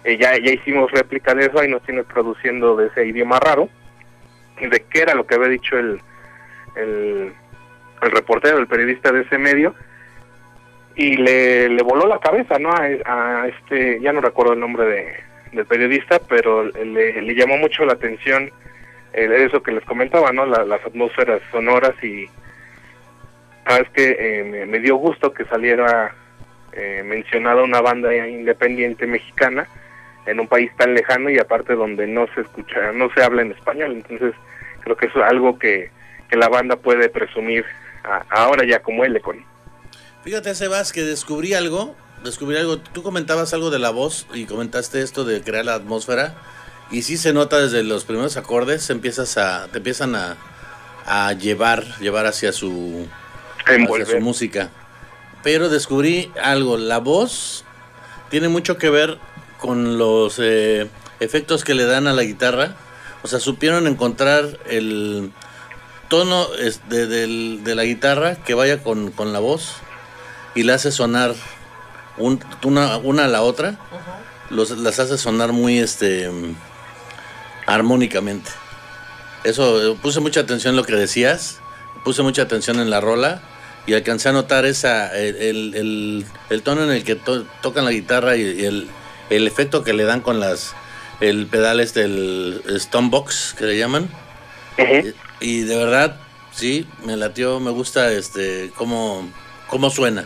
eh, 0.05 0.19
ya, 0.19 0.37
ya 0.37 0.53
hicimos 0.53 0.91
réplica 0.93 1.33
de 1.33 1.47
eso 1.47 1.65
y 1.65 1.69
nos 1.69 1.83
tiene 1.85 2.05
produciendo 2.05 2.77
de 2.77 2.89
ese 2.89 3.07
idioma 3.07 3.41
raro, 3.41 3.71
de 4.61 4.85
qué 4.91 5.01
era 5.01 5.15
lo 5.15 5.27
que 5.27 5.37
había 5.37 5.49
dicho 5.49 5.79
el, 5.79 5.99
el, 6.77 7.33
el 8.03 8.11
reportero, 8.11 8.59
el 8.59 8.67
periodista 8.67 9.11
de 9.11 9.23
ese 9.23 9.39
medio, 9.39 9.75
y 10.97 11.17
le, 11.17 11.71
le 11.71 11.83
voló 11.83 12.07
la 12.07 12.19
cabeza, 12.19 12.59
¿no? 12.59 12.73
A, 12.73 12.83
a 13.07 13.49
este, 13.49 14.03
ya 14.03 14.13
no 14.13 14.21
recuerdo 14.21 14.53
el 14.53 14.61
nombre 14.61 14.85
de, 14.85 15.15
del 15.53 15.65
periodista, 15.65 16.21
pero 16.29 16.63
le, 16.63 17.23
le 17.23 17.35
llamó 17.35 17.57
mucho 17.57 17.87
la 17.87 17.95
atención 17.95 18.51
eso 19.17 19.63
que 19.63 19.73
les 19.73 19.85
comentaba, 19.85 20.31
¿no? 20.33 20.45
La- 20.47 20.65
las 20.65 20.85
atmósferas 20.85 21.41
sonoras 21.51 21.93
y 22.05 22.27
sabes 23.67 23.89
que 23.91 24.17
eh, 24.19 24.67
me, 24.67 24.79
dio 24.79 24.97
gusto 24.97 25.33
que 25.33 25.45
saliera 25.47 26.15
eh, 26.73 27.03
mencionada 27.05 27.63
una 27.63 27.81
banda 27.81 28.15
independiente 28.15 29.07
mexicana 29.07 29.67
en 30.27 30.41
un 30.41 30.49
país 30.49 30.71
tan 30.77 30.95
lejano 30.95 31.31
y 31.31 31.39
aparte 31.39 31.75
donde 31.75 32.07
no 32.07 32.27
se 32.35 32.43
escucha, 32.43 32.93
no 32.93 33.09
se 33.15 33.23
habla 33.23 33.43
en 33.43 33.53
español, 33.53 33.93
entonces 33.93 34.35
creo 34.83 34.97
que 34.97 35.07
eso 35.07 35.21
es 35.25 35.31
algo 35.31 35.59
que, 35.59 35.91
que 36.29 36.37
la 36.37 36.49
banda 36.49 36.77
puede 36.77 37.09
presumir 37.09 37.65
a- 38.05 38.25
ahora 38.31 38.65
ya 38.67 38.81
como 38.81 39.05
Elecon. 39.05 39.45
Fíjate, 40.23 40.55
Sebas, 40.55 40.93
que 40.93 41.03
descubrí 41.03 41.55
algo. 41.55 41.95
Descubrí 42.25 42.57
algo. 42.57 42.79
Tú 42.79 43.03
comentabas 43.05 43.55
algo 43.55 43.71
de 43.71 43.79
la 43.79 43.91
voz 43.91 44.27
y 44.35 44.47
comentaste 44.47 45.01
esto 45.03 45.25
de 45.25 45.43
crear 45.43 45.65
la 45.65 45.75
atmósfera. 45.75 46.35
Y 46.91 47.03
sí 47.03 47.17
se 47.17 47.33
nota 47.33 47.59
desde 47.59 47.83
los 47.83 48.05
primeros 48.05 48.37
acordes, 48.37 48.89
empiezas 48.91 49.37
a, 49.39 49.67
te 49.69 49.79
empiezan 49.79 50.15
a, 50.15 50.37
a 51.05 51.33
llevar, 51.33 51.85
llevar 51.99 52.27
hacia 52.27 52.53
su, 52.53 53.07
hacia 54.05 54.07
su 54.07 54.21
música. 54.21 54.71
Pero 55.43 55.69
descubrí 55.69 56.31
algo. 56.43 56.77
La 56.77 56.99
voz 56.99 57.65
tiene 58.31 58.49
mucho 58.49 58.79
que 58.79 58.89
ver 58.91 59.19
con 59.59 59.99
los 59.99 60.37
eh, 60.39 60.89
efectos 61.21 61.65
que 61.65 61.75
le 61.75 61.85
dan 61.85 62.07
a 62.07 62.13
la 62.13 62.23
guitarra. 62.23 62.77
O 63.23 63.29
sea, 63.29 63.41
supieron 63.41 63.87
encontrar 63.89 64.59
el 64.67 65.33
tono 66.09 66.47
es, 66.61 66.89
de, 66.89 67.09
del- 67.09 67.65
de 67.65 67.75
la 67.75 67.83
guitarra 67.85 68.37
que 68.37 68.55
vaya 68.55 68.83
con, 68.83 69.11
con 69.11 69.33
la 69.33 69.41
voz 69.41 69.73
y 70.55 70.63
la 70.63 70.75
hace 70.75 70.93
sonar 70.93 71.35
un- 72.17 72.39
una, 72.63 72.97
una 72.99 73.25
a 73.25 73.29
la 73.29 73.43
otra. 73.43 73.77
Los, 74.51 74.71
las 74.71 75.01
hace 75.01 75.19
sonar 75.19 75.51
muy 75.53 75.79
este 75.81 76.31
armónicamente. 77.67 78.51
Eso, 79.45 79.93
eh, 79.93 79.97
puse 80.03 80.21
mucha 80.21 80.41
atención 80.41 80.73
en 80.73 80.77
lo 80.77 80.85
que 80.85 80.95
decías, 80.95 81.61
puse 82.05 82.23
mucha 82.23 82.43
atención 82.43 82.81
en 82.81 82.91
la 82.91 83.01
rola 83.01 83.43
y 83.87 83.95
alcancé 83.95 84.29
a 84.29 84.33
notar 84.33 84.65
esa, 84.65 85.17
el, 85.17 85.37
el- 85.37 85.75
el- 85.75 86.27
el 86.51 86.63
tono 86.63 86.83
en 86.85 86.91
el 86.91 87.05
que 87.05 87.15
to- 87.15 87.45
tocan 87.63 87.85
la 87.85 87.93
guitarra 87.93 88.37
y, 88.37 88.43
y 88.43 88.65
el, 88.65 88.89
el 89.31 89.47
efecto 89.47 89.85
que 89.85 89.93
le 89.93 90.05
dan 90.05 90.21
con 90.21 90.41
las 90.41 90.75
el 91.21 91.47
pedal 91.47 91.81
este, 91.81 92.03
el 92.03 92.63
Stonebox 92.79 93.55
que 93.57 93.65
le 93.65 93.79
llaman. 93.79 94.09
Ujú. 94.79 95.13
Y 95.41 95.61
de 95.63 95.77
verdad, 95.77 96.17
sí, 96.53 96.87
me 97.05 97.17
latió, 97.17 97.59
me 97.61 97.71
gusta 97.71 98.11
este 98.13 98.71
cómo, 98.77 99.31
cómo 99.69 99.89
suena. 99.91 100.25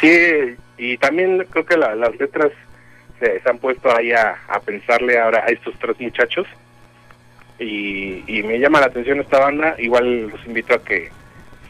Sí, 0.00 0.56
y 0.78 0.98
también 0.98 1.44
creo 1.50 1.64
que 1.66 1.76
la- 1.76 1.94
las 1.94 2.14
letras 2.16 2.52
se, 3.20 3.40
se 3.40 3.48
han 3.48 3.58
puesto 3.58 3.94
ahí 3.94 4.12
a, 4.12 4.36
a 4.48 4.60
pensarle 4.60 5.18
ahora 5.18 5.44
a 5.46 5.48
estos 5.48 5.74
tres 5.78 5.98
muchachos. 6.00 6.46
Y, 7.58 8.22
y 8.26 8.42
me 8.42 8.58
llama 8.58 8.80
la 8.80 8.86
atención 8.86 9.20
esta 9.20 9.38
banda. 9.38 9.74
Igual 9.78 10.28
los 10.28 10.44
invito 10.46 10.74
a 10.74 10.82
que 10.84 11.10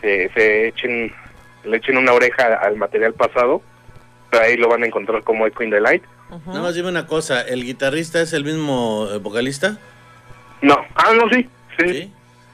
se, 0.00 0.30
se 0.34 0.68
echen, 0.68 1.12
le 1.64 1.76
echen 1.76 1.96
una 1.96 2.12
oreja 2.12 2.56
al 2.56 2.76
material 2.76 3.14
pasado. 3.14 3.62
Pero 4.30 4.42
ahí 4.42 4.56
lo 4.56 4.68
van 4.68 4.82
a 4.82 4.86
encontrar 4.86 5.22
como 5.22 5.46
Echo 5.46 5.62
in 5.62 5.70
the 5.70 5.80
Light. 5.80 6.02
Nada 6.46 6.60
más 6.60 6.74
dime 6.74 6.88
una 6.88 7.06
cosa, 7.06 7.40
¿el 7.42 7.62
guitarrista 7.64 8.20
es 8.20 8.32
el 8.32 8.42
mismo 8.42 9.08
eh, 9.12 9.18
vocalista? 9.18 9.78
No, 10.60 10.76
ah, 10.96 11.12
no, 11.16 11.28
sí. 11.30 11.48
Sí. 11.78 11.88
Sí. 11.88 12.12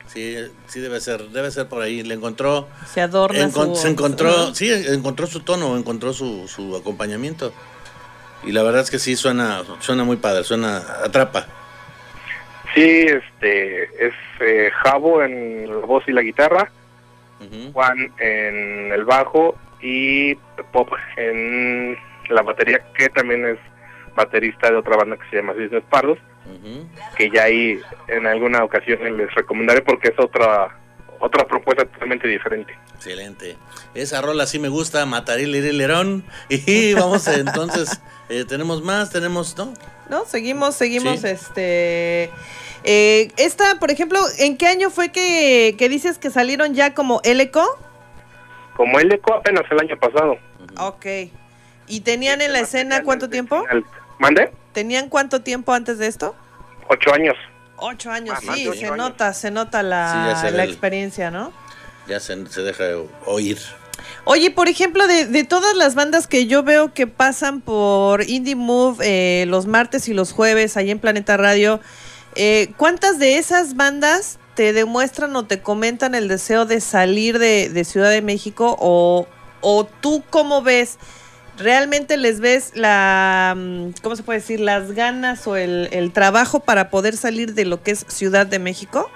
Sí, 0.08 0.36
sí 0.66 0.80
debe 0.80 1.00
ser, 1.00 1.22
debe 1.28 1.50
ser 1.50 1.68
por 1.68 1.80
ahí. 1.80 2.02
Le 2.02 2.12
encontró, 2.12 2.68
Se 2.86 3.00
adorna 3.00 3.38
encon- 3.48 3.74
su 3.74 3.76
se 3.76 3.88
encontró, 3.88 4.54
sí, 4.54 4.70
encontró 4.88 5.26
su 5.26 5.40
tono, 5.40 5.74
encontró 5.78 6.12
su, 6.12 6.46
su 6.48 6.76
acompañamiento. 6.76 7.54
Y 8.44 8.52
la 8.52 8.62
verdad 8.62 8.80
es 8.82 8.90
que 8.90 8.98
sí 8.98 9.16
suena, 9.16 9.62
suena 9.80 10.04
muy 10.04 10.16
padre, 10.16 10.44
suena, 10.44 10.78
atrapa. 11.04 11.46
Sí, 12.74 13.06
este, 13.06 13.84
es 14.06 14.14
eh, 14.40 14.70
Javo 14.82 15.22
en 15.22 15.68
la 15.68 15.86
voz 15.86 16.04
y 16.08 16.12
la 16.12 16.22
guitarra. 16.22 16.70
Juan 17.72 18.12
en 18.18 18.92
el 18.92 19.04
bajo 19.04 19.56
y 19.80 20.36
Pop 20.70 20.88
en 21.16 21.98
la 22.28 22.40
batería, 22.42 22.80
que 22.96 23.08
también 23.08 23.44
es 23.44 23.58
baterista 24.14 24.70
de 24.70 24.76
otra 24.76 24.96
banda 24.96 25.16
que 25.16 25.28
se 25.28 25.36
llama 25.36 25.52
Business 25.52 25.82
Pardos, 25.90 26.18
Ujú. 26.46 26.86
que 27.16 27.30
ya 27.30 27.44
ahí 27.44 27.80
en 28.06 28.28
alguna 28.28 28.62
ocasión 28.62 29.00
les 29.16 29.34
recomendaré 29.34 29.82
porque 29.82 30.08
es 30.08 30.18
otra 30.20 30.68
otra 31.22 31.46
propuesta 31.46 31.84
totalmente 31.84 32.26
diferente. 32.26 32.76
Excelente. 32.96 33.56
Esa 33.94 34.20
rola 34.20 34.44
sí 34.46 34.58
me 34.58 34.68
gusta, 34.68 35.06
Mataril 35.06 35.52
Lerón. 35.78 36.24
Y 36.48 36.94
vamos 36.94 37.26
entonces, 37.28 38.00
eh, 38.28 38.44
tenemos 38.44 38.82
más, 38.82 39.10
tenemos, 39.10 39.56
¿no? 39.56 39.72
¿No? 40.10 40.24
Seguimos, 40.26 40.74
seguimos, 40.74 41.20
Sí. 41.20 41.28
este... 41.28 42.30
eh, 42.84 43.30
esta, 43.36 43.78
por 43.78 43.90
ejemplo, 43.92 44.18
¿en 44.38 44.56
qué 44.56 44.66
año 44.66 44.90
fue 44.90 45.10
que, 45.10 45.76
que 45.78 45.88
dices 45.88 46.18
que 46.18 46.30
salieron 46.30 46.74
ya 46.74 46.92
como 46.92 47.20
Eleco? 47.22 47.64
Como 48.76 48.98
el 48.98 49.12
eco 49.12 49.34
apenas 49.34 49.64
el 49.70 49.78
año 49.78 49.96
pasado. 49.98 50.36
Ok. 50.78 51.06
¿Y 51.86 52.00
tenían 52.00 52.40
en 52.40 52.52
la 52.52 52.60
escena 52.60 53.02
cuánto 53.04 53.28
tiempo? 53.30 53.64
¿Mande? 54.18 54.50
¿Tenían 54.72 55.08
cuánto 55.08 55.42
tiempo 55.42 55.72
antes 55.72 55.98
de 55.98 56.06
esto? 56.08 56.34
Ocho 56.88 57.12
años. 57.14 57.36
Ocho 57.76 58.10
años, 58.10 58.38
Ah, 58.48 58.52
sí, 58.54 58.68
se 58.78 58.86
años. 58.86 58.96
nota, 58.96 59.32
se 59.34 59.50
nota 59.50 59.82
la, 59.82 60.34
Sí, 60.40 60.40
se 60.46 60.50
la 60.52 60.64
experiencia, 60.64 61.30
¿no? 61.30 61.52
Ya 62.06 62.20
se, 62.20 62.46
se 62.46 62.62
deja 62.62 62.84
oír. 63.26 63.58
Oye, 64.24 64.50
por 64.50 64.68
ejemplo, 64.68 65.06
de, 65.06 65.26
de 65.26 65.44
todas 65.44 65.76
las 65.76 65.94
bandas 65.94 66.26
que 66.26 66.46
yo 66.46 66.62
veo 66.62 66.92
que 66.94 67.06
pasan 67.06 67.60
por 67.60 68.22
Indie 68.28 68.56
Move 68.56 68.98
eh, 69.02 69.46
los 69.46 69.66
martes 69.66 70.08
y 70.08 70.14
los 70.14 70.32
jueves 70.32 70.76
ahí 70.76 70.90
en 70.90 70.98
Planeta 70.98 71.36
Radio, 71.36 71.80
eh, 72.34 72.72
¿cuántas 72.76 73.18
de 73.18 73.38
esas 73.38 73.74
bandas 73.76 74.38
te 74.54 74.72
demuestran 74.72 75.34
o 75.36 75.44
te 75.46 75.60
comentan 75.62 76.14
el 76.14 76.28
deseo 76.28 76.66
de 76.66 76.80
salir 76.80 77.38
de, 77.38 77.68
de 77.68 77.84
Ciudad 77.84 78.10
de 78.10 78.22
México? 78.22 78.76
O, 78.80 79.26
¿O 79.60 79.84
tú 79.84 80.24
cómo 80.30 80.62
ves? 80.62 80.98
¿Realmente 81.62 82.16
les 82.16 82.40
ves 82.40 82.72
la, 82.74 83.54
mm, 83.56 83.90
¿cómo 84.02 84.16
se 84.16 84.22
puede 84.22 84.40
decir? 84.40 84.60
Las 84.60 84.92
ganas 84.92 85.46
o 85.46 85.56
el, 85.56 85.88
el 85.92 86.12
trabajo 86.12 86.60
para 86.60 86.90
poder 86.90 87.16
salir 87.16 87.54
de 87.54 87.64
lo 87.64 87.82
que 87.82 87.92
es 87.92 88.04
Ciudad 88.08 88.46
de 88.46 88.58
México? 88.58 89.10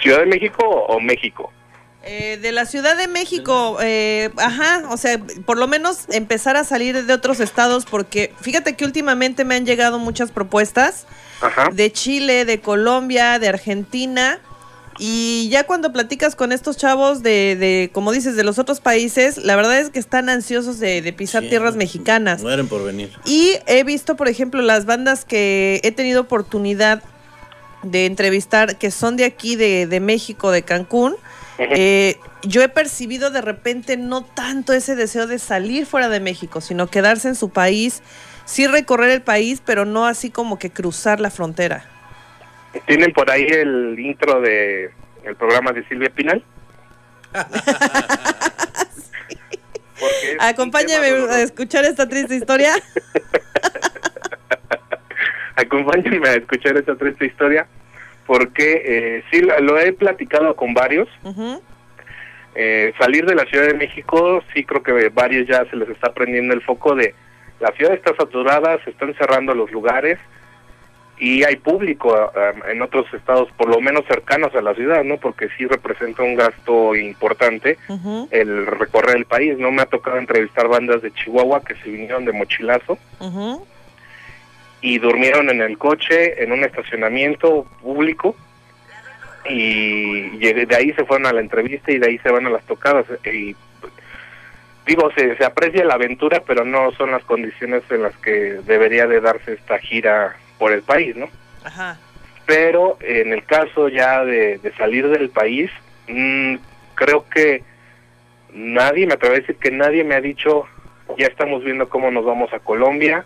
¿Ciudad 0.00 0.20
de 0.20 0.26
México 0.26 0.66
o 0.66 1.00
México? 1.00 1.52
Eh, 2.04 2.38
de 2.42 2.50
la 2.50 2.66
Ciudad 2.66 2.96
de 2.96 3.06
México, 3.06 3.78
eh, 3.80 4.30
ajá, 4.36 4.82
o 4.90 4.96
sea, 4.96 5.20
por 5.46 5.56
lo 5.56 5.68
menos 5.68 6.06
empezar 6.08 6.56
a 6.56 6.64
salir 6.64 7.06
de 7.06 7.12
otros 7.12 7.38
estados, 7.38 7.84
porque 7.84 8.32
fíjate 8.40 8.74
que 8.74 8.84
últimamente 8.84 9.44
me 9.44 9.54
han 9.54 9.64
llegado 9.64 10.00
muchas 10.00 10.32
propuestas 10.32 11.06
Ajá. 11.40 11.68
de 11.72 11.92
Chile, 11.92 12.44
de 12.44 12.60
Colombia, 12.60 13.38
de 13.38 13.48
Argentina, 13.48 14.40
y 14.98 15.48
ya 15.50 15.64
cuando 15.64 15.92
platicas 15.92 16.36
con 16.36 16.52
estos 16.52 16.76
chavos 16.76 17.22
de, 17.22 17.56
de 17.56 17.90
como 17.92 18.12
dices, 18.12 18.36
de 18.36 18.44
los 18.44 18.58
otros 18.58 18.80
países, 18.80 19.38
la 19.38 19.56
verdad 19.56 19.78
es 19.80 19.90
que 19.90 19.98
están 19.98 20.28
ansiosos 20.28 20.78
de, 20.78 21.02
de 21.02 21.12
pisar 21.12 21.42
Sí, 21.42 21.48
tierras 21.48 21.76
mexicanas. 21.76 22.42
Mueren 22.42 22.68
por 22.68 22.84
venir. 22.84 23.10
Y 23.24 23.54
he 23.66 23.84
visto, 23.84 24.16
por 24.16 24.28
ejemplo, 24.28 24.62
las 24.62 24.84
bandas 24.84 25.24
que 25.24 25.80
he 25.82 25.92
tenido 25.92 26.20
oportunidad 26.20 27.02
de 27.82 28.06
entrevistar, 28.06 28.76
que 28.78 28.90
son 28.90 29.16
de 29.16 29.24
aquí, 29.24 29.56
de, 29.56 29.86
de 29.86 30.00
México, 30.00 30.50
de 30.50 30.62
Cancún. 30.62 31.16
eh, 31.58 32.16
yo 32.44 32.62
he 32.62 32.68
percibido 32.68 33.30
de 33.30 33.40
repente 33.40 33.96
no 33.96 34.24
tanto 34.24 34.72
ese 34.72 34.94
deseo 34.96 35.26
de 35.26 35.38
salir 35.38 35.86
fuera 35.86 36.08
de 36.08 36.18
México, 36.20 36.60
sino 36.60 36.88
quedarse 36.88 37.28
en 37.28 37.34
su 37.36 37.50
país, 37.50 38.02
sí 38.44 38.66
recorrer 38.66 39.10
el 39.10 39.22
país, 39.22 39.62
pero 39.64 39.84
no 39.84 40.06
así 40.06 40.30
como 40.30 40.58
que 40.58 40.70
cruzar 40.70 41.20
la 41.20 41.30
frontera. 41.30 41.84
¿Tienen 42.86 43.12
por 43.12 43.30
ahí 43.30 43.46
el 43.46 43.98
intro 43.98 44.40
de 44.40 44.90
el 45.24 45.36
programa 45.36 45.72
de 45.72 45.86
Silvia 45.88 46.10
Pinal? 46.10 46.42
Es 50.42 50.56
tema 50.56 51.32
a 51.32 51.42
escuchar 51.42 51.84
esta 51.84 52.08
triste 52.08 52.34
historia. 52.34 52.74
Acompáñenme 55.56 56.28
a 56.28 56.34
escuchar 56.34 56.76
esta 56.76 56.96
triste 56.96 57.26
historia 57.26 57.66
porque 58.26 58.82
eh, 58.84 59.24
sí 59.30 59.40
lo, 59.40 59.78
he 59.78 59.92
platicado 59.92 60.56
con 60.56 60.74
varios. 60.74 61.08
Eh, 62.54 62.92
salir 62.98 63.26
de 63.26 63.34
la 63.34 63.44
Ciudad 63.44 63.66
de 63.66 63.74
México, 63.74 64.42
sí 64.52 64.64
creo 64.64 64.82
que 64.82 65.08
varios 65.10 65.46
ya 65.46 65.64
se 65.70 65.76
les 65.76 65.88
está 65.88 66.12
prendiendo 66.12 66.54
el 66.54 66.62
foco 66.62 66.94
de 66.94 67.14
la 67.60 67.70
ciudad 67.72 67.94
está 67.94 68.14
saturada, 68.16 68.82
se 68.84 68.90
están 68.90 69.14
cerrando 69.14 69.54
los 69.54 69.70
lugares 69.70 70.18
y 71.18 71.44
hay 71.44 71.56
público 71.56 72.32
eh, 72.34 72.52
en 72.72 72.82
otros 72.82 73.06
estados, 73.14 73.48
por 73.52 73.68
lo 73.68 73.80
menos 73.80 74.04
cercanos 74.06 74.54
a 74.54 74.60
la 74.60 74.74
ciudad, 74.74 75.04
¿no? 75.04 75.18
Porque 75.18 75.48
sí 75.56 75.66
representa 75.66 76.22
un 76.22 76.34
gasto 76.34 76.96
importante 76.96 77.78
el 78.30 78.66
recorrer 78.66 79.16
el 79.16 79.24
país, 79.26 79.56
¿no? 79.58 79.70
Me 79.70 79.82
ha 79.82 79.86
tocado 79.86 80.18
entrevistar 80.18 80.68
bandas 80.68 81.02
de 81.02 81.12
Chihuahua 81.12 81.62
que 81.64 81.74
se 81.76 81.90
vinieron 81.90 82.24
de 82.24 82.32
mochilazo 82.32 82.98
y 84.80 84.98
durmieron 84.98 85.48
en 85.48 85.62
el 85.62 85.78
coche, 85.78 86.42
en 86.42 86.50
un 86.50 86.64
estacionamiento 86.64 87.66
público 87.80 88.34
y 89.48 90.38
de 90.38 90.76
ahí 90.76 90.92
se 90.92 91.04
fueron 91.04 91.26
a 91.26 91.32
la 91.32 91.40
entrevista 91.40 91.90
y 91.90 91.98
de 91.98 92.08
ahí 92.08 92.18
se 92.18 92.30
van 92.30 92.46
a 92.46 92.50
las 92.50 92.64
tocadas 92.64 93.06
y 93.24 93.56
digo 94.86 95.10
se, 95.16 95.36
se 95.36 95.44
aprecia 95.44 95.84
la 95.84 95.94
aventura 95.94 96.42
pero 96.46 96.64
no 96.64 96.92
son 96.92 97.10
las 97.10 97.24
condiciones 97.24 97.82
en 97.90 98.02
las 98.02 98.16
que 98.18 98.60
debería 98.64 99.08
de 99.08 99.20
darse 99.20 99.54
esta 99.54 99.78
gira 99.78 100.36
por 100.58 100.72
el 100.72 100.82
país 100.82 101.16
no 101.16 101.28
Ajá. 101.64 101.98
pero 102.46 102.96
en 103.00 103.32
el 103.32 103.44
caso 103.44 103.88
ya 103.88 104.24
de, 104.24 104.58
de 104.58 104.72
salir 104.76 105.08
del 105.08 105.30
país 105.30 105.70
mm, 106.08 106.56
creo 106.94 107.26
que 107.28 107.62
nadie 108.52 109.06
me 109.06 109.14
atrevo 109.14 109.34
a 109.34 109.38
decir 109.40 109.56
que 109.56 109.70
nadie 109.70 110.04
me 110.04 110.14
ha 110.14 110.20
dicho 110.20 110.66
ya 111.18 111.26
estamos 111.26 111.62
viendo 111.64 111.88
cómo 111.88 112.10
nos 112.10 112.24
vamos 112.24 112.52
a 112.52 112.58
Colombia 112.58 113.24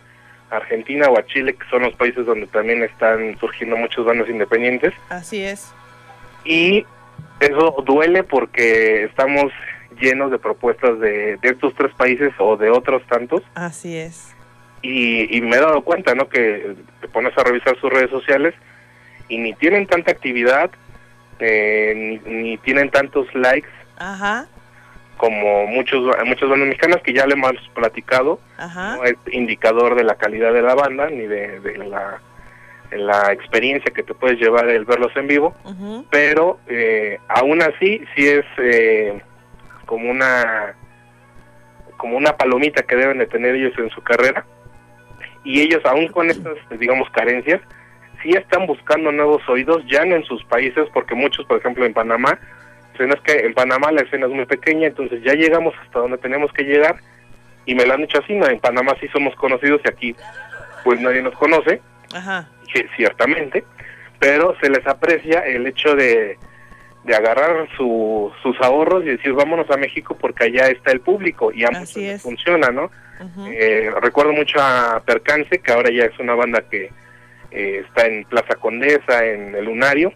Argentina 0.51 1.09
o 1.09 1.19
a 1.19 1.27
Chile 1.27 1.55
que 1.55 1.69
son 1.69 1.83
los 1.83 1.95
países 1.95 2.25
donde 2.25 2.47
también 2.47 2.83
están 2.85 3.37
surgiendo 3.41 3.77
muchos 3.77 4.05
bandas 4.07 4.29
independientes 4.29 4.95
Así 5.09 5.43
es. 5.43 5.73
y 6.45 6.87
eso 7.41 7.83
duele 7.85 8.23
porque 8.23 9.05
estamos 9.05 9.53
llenos 10.01 10.31
de 10.31 10.39
propuestas 10.39 11.01
de, 11.01 11.37
de 11.39 11.49
estos 11.49 11.75
tres 11.75 11.93
países 11.95 12.33
o 12.39 12.57
de 12.57 12.71
otros 12.71 13.03
tantos 13.07 13.43
Así 13.55 13.97
es. 13.97 14.36
Y, 14.83 15.37
y 15.37 15.41
me 15.41 15.57
he 15.57 15.61
dado 15.61 15.83
cuenta, 15.83 16.15
¿no? 16.15 16.29
Que 16.29 16.75
te 17.01 17.09
pones 17.09 17.37
a 17.37 17.45
revisar 17.45 17.79
sus 17.81 17.91
redes 17.91 18.11
sociales 18.11 18.55
y 19.29 19.39
ni 19.39 19.53
tienen 19.55 19.87
tanta 19.87 20.13
actividad, 20.13 20.71
eh, 21.39 21.93
ni, 22.25 22.33
ni 22.33 22.59
tienen 22.59 22.91
tantos 22.91 23.27
likes 23.35 23.69
Ajá. 23.99 24.47
como 25.17 25.67
muchos 25.67 26.03
muchas 26.25 26.49
bandas 26.49 26.69
mexicanas 26.69 27.03
que 27.03 27.13
ya 27.13 27.27
le 27.27 27.35
hemos 27.35 27.53
platicado. 27.75 28.39
Ajá. 28.59 28.97
No 28.97 29.05
es 29.05 29.17
indicador 29.33 29.97
de 29.97 30.05
la 30.05 30.15
calidad 30.15 30.53
de 30.53 30.63
la 30.63 30.75
banda 30.75 31.09
ni 31.11 31.27
de, 31.27 31.61
de 31.61 31.79
la, 31.79 32.21
la 32.93 33.33
experiencia 33.33 33.93
que 33.93 34.03
te 34.03 34.15
puedes 34.15 34.39
llevar 34.39 34.69
el 34.69 34.85
verlos 34.85 35.15
en 35.17 35.27
vivo. 35.27 35.55
Pero 36.11 36.61
eh, 36.69 37.19
aún 37.29 37.63
así 37.63 38.03
sí 38.15 38.29
es 38.29 38.45
eh, 38.59 39.21
como 39.87 40.11
una 40.11 40.75
como 41.97 42.17
una 42.19 42.37
palomita 42.37 42.83
que 42.83 42.95
deben 42.95 43.19
de 43.19 43.27
tener 43.27 43.55
ellos 43.55 43.73
en 43.79 43.89
su 43.91 44.03
carrera 44.03 44.45
y 45.47 45.61
ellos 45.61 45.81
aún 45.85 46.09
con 46.09 46.29
estas 46.29 46.57
digamos 46.79 47.09
carencias 47.11 47.61
sí 48.23 48.31
están 48.31 48.67
buscando 48.67 49.13
nuevos 49.13 49.49
oídos 49.49 49.83
ya 49.87 50.05
no 50.05 50.17
en 50.17 50.25
sus 50.25 50.45
países 50.45 50.89
porque 50.93 51.15
muchos 51.15 51.47
por 51.47 51.59
ejemplo 51.59 51.87
en 51.87 51.95
Panamá 51.95 52.39
es 52.99 53.21
que 53.21 53.47
en 53.47 53.55
Panamá 53.55 53.93
la 53.93 54.03
escena 54.03 54.27
es 54.27 54.33
muy 54.33 54.47
pequeña 54.47 54.89
entonces 54.89 55.23
ya 55.23 55.35
llegamos 55.35 55.75
hasta 55.85 56.01
donde 56.01 56.19
tenemos 56.19 56.53
que 56.53 56.65
llegar 56.65 56.97
y 57.65 57.75
me 57.75 57.87
lo 57.87 57.95
han 57.95 58.01
dicho 58.01 58.19
así 58.19 58.35
no 58.35 58.49
en 58.49 58.59
Panamá 58.59 58.95
sí 59.01 59.09
somos 59.09 59.35
conocidos 59.37 59.81
y 59.85 59.89
aquí 59.89 60.17
pues 60.83 61.01
nadie 61.01 61.23
nos 61.23 61.35
conoce 61.35 61.81
Ajá. 62.15 62.49
ciertamente, 62.97 63.65
pero 64.19 64.57
se 64.61 64.71
les 64.71 64.87
aprecia 64.87 65.41
el 65.41 65.67
hecho 65.67 65.95
de, 65.95 66.39
de 67.07 67.15
agarrar 67.15 67.69
su, 67.77 68.33
sus 68.43 68.61
ahorros 68.61 69.05
y 69.05 69.09
decir 69.09 69.33
vámonos 69.33 69.71
a 69.71 69.77
México 69.77 70.17
porque 70.21 70.45
allá 70.45 70.67
está 70.67 70.91
el 70.91 71.01
público 71.01 71.53
y 71.53 71.65
a 71.65 71.69
muchos 71.69 71.91
Así 71.91 72.01
les 72.01 72.17
es. 72.17 72.23
funciona, 72.23 72.69
¿no? 72.71 72.91
Eh, 73.47 73.91
recuerdo 74.03 74.33
mucho 74.33 74.59
a 74.61 75.01
Percance, 75.07 75.59
que 75.61 75.73
ahora 75.73 75.91
ya 75.91 76.05
es 76.05 76.19
una 76.19 76.35
banda 76.35 76.63
que 76.69 76.91
eh, 77.51 77.85
está 77.87 78.07
en 78.07 78.25
Plaza 78.25 78.57
Condesa, 78.57 79.25
en 79.25 79.55
el 79.55 79.65
Lunario, 79.65 80.13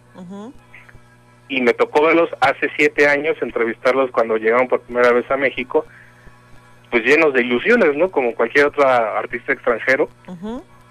y 1.47 1.61
me 1.61 1.73
tocó 1.73 2.03
verlos 2.03 2.29
hace 2.41 2.69
siete 2.77 3.07
años, 3.07 3.35
entrevistarlos 3.41 4.11
cuando 4.11 4.37
llegaron 4.37 4.67
por 4.67 4.81
primera 4.81 5.11
vez 5.11 5.29
a 5.31 5.37
México, 5.37 5.85
pues 6.91 7.03
llenos 7.03 7.33
de 7.33 7.41
ilusiones, 7.41 7.95
¿no? 7.95 8.11
Como 8.11 8.35
cualquier 8.35 8.67
otro 8.67 8.87
artista 8.87 9.53
extranjero 9.53 10.09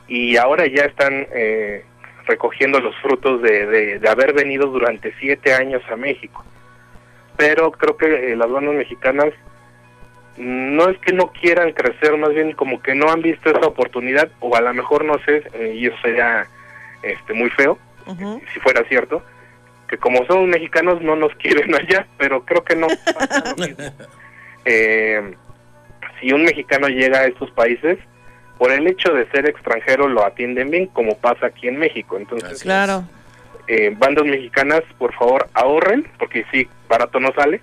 y 0.09 0.37
ahora 0.37 0.67
ya 0.67 0.85
están 0.85 1.27
eh, 1.33 1.85
recogiendo 2.31 2.81
los 2.81 2.95
frutos 3.03 3.43
de, 3.43 3.67
de- 3.67 3.99
de 3.99 4.09
haber 4.09 4.33
venido 4.33 4.69
durante 4.69 5.13
siete 5.21 5.53
años 5.53 5.83
a 5.91 5.97
México. 5.97 6.45
Pero 7.37 7.71
creo 7.73 7.97
que 7.97 8.33
eh, 8.33 8.37
las 8.37 8.51
bandas 8.51 8.75
mexicanas 8.75 9.33
no 10.37 10.89
es 10.89 10.99
que 10.99 11.13
no 11.13 11.33
quieran 11.33 11.73
crecer, 11.73 12.17
más 12.17 12.31
bien 12.33 12.53
como 12.53 12.81
que 12.83 12.95
no 12.95 13.11
han 13.11 13.21
visto 13.21 13.51
esa 13.51 13.67
oportunidad, 13.67 14.31
o 14.41 14.55
a 14.57 14.61
lo 14.61 14.73
mejor 14.73 15.05
no 15.05 15.19
sé, 15.25 15.43
eh, 15.55 15.75
y 15.77 15.87
eso 15.87 15.97
sería 16.03 16.47
este, 17.03 17.35
muy 17.35 17.51
feo, 17.51 17.79
si 18.55 18.61
fuera 18.61 18.83
cierto, 18.89 19.23
que 19.89 19.99
como 19.99 20.25
somos 20.27 20.49
mexicanos 20.49 21.03
no 21.03 21.17
nos 21.17 21.35
quieren 21.35 21.75
allá, 21.81 22.07
pero 22.17 22.45
creo 22.45 22.65
que 22.65 22.77
no 22.77 22.87
pasa 23.15 23.55
lo 23.57 23.67
mismo. 23.67 23.85
Eh, 24.67 25.35
si 26.21 26.33
un 26.35 26.43
mexicano 26.45 26.87
llega 26.89 27.21
a 27.21 27.27
estos 27.27 27.51
países, 27.53 27.97
por 28.61 28.71
el 28.73 28.87
hecho 28.87 29.15
de 29.15 29.27
ser 29.31 29.47
extranjero 29.49 30.07
lo 30.07 30.23
atienden 30.23 30.71
bien, 30.71 30.87
como 30.89 31.17
pasa 31.17 31.47
aquí 31.47 31.67
en 31.67 31.79
México. 31.79 32.19
Entonces, 32.19 32.63
Claro. 32.63 33.05
eh, 33.67 33.91
bandas 33.97 34.27
mexicanas, 34.27 34.83
por 34.99 35.15
favor, 35.15 35.49
ahorren, 35.55 36.07
porque 36.19 36.45
sí, 36.53 36.69
barato 36.87 37.19
no 37.21 37.33
sale. 37.33 37.63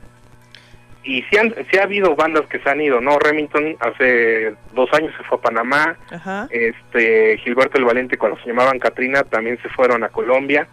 Y 1.03 1.21
sí, 1.29 1.37
han, 1.37 1.53
sí 1.69 1.77
ha 1.77 1.83
habido 1.83 2.15
bandas 2.15 2.47
que 2.47 2.57
se 2.57 2.67
han 2.67 2.81
ido, 2.81 2.99
¿no? 2.99 3.19
Remington 3.19 3.77
hace 3.79 4.55
dos 4.73 4.91
años 4.91 5.13
se 5.15 5.23
fue 5.25 5.37
a 5.37 5.41
Panamá, 5.41 5.95
Ajá. 6.11 6.47
este 6.49 7.37
Gilberto 7.43 7.77
el 7.77 7.85
Valiente 7.85 8.17
cuando 8.17 8.39
se 8.39 8.47
llamaban 8.47 8.79
Katrina 8.79 9.21
también 9.23 9.59
se 9.61 9.69
fueron 9.69 10.03
a 10.03 10.09
Colombia. 10.09 10.67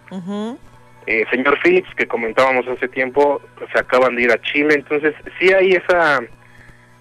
Eh, 1.06 1.26
señor 1.30 1.58
Phillips, 1.62 1.94
que 1.96 2.06
comentábamos 2.06 2.66
hace 2.66 2.88
tiempo, 2.88 3.42
se 3.74 3.78
acaban 3.78 4.16
de 4.16 4.22
ir 4.22 4.32
a 4.32 4.40
Chile, 4.40 4.72
entonces 4.74 5.14
sí 5.38 5.52
hay 5.52 5.72
esa 5.72 6.22